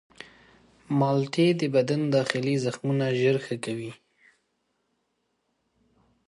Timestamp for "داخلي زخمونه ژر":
2.15-3.35